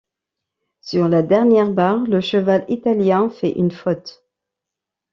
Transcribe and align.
Sur 0.81 1.07
la 1.09 1.21
dernière 1.21 1.69
barre, 1.69 2.05
le 2.07 2.21
cheval 2.21 2.65
italien 2.69 3.29
fait 3.29 3.51
une 3.51 3.69
faute. 3.69 4.25